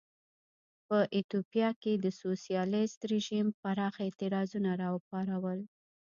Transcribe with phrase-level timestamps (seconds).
[0.87, 5.59] په ایتوپیا کې د سوسیالېست رژیم پراخ اعتراضونه را وپارول.